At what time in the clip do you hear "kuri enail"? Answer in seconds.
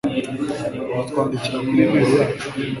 1.65-2.11